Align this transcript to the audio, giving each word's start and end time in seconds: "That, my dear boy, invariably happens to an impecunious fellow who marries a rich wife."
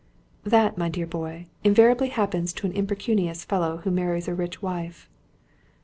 "That, 0.43 0.79
my 0.79 0.89
dear 0.89 1.05
boy, 1.05 1.45
invariably 1.63 2.09
happens 2.09 2.53
to 2.53 2.65
an 2.65 2.73
impecunious 2.73 3.43
fellow 3.45 3.81
who 3.83 3.91
marries 3.91 4.27
a 4.27 4.33
rich 4.33 4.59
wife." 4.59 5.07